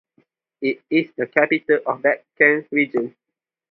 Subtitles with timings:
[0.61, 3.15] It is the capital of Batken Region.